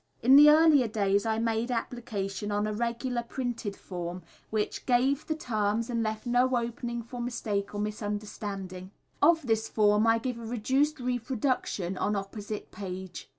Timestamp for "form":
3.75-4.23, 9.69-10.07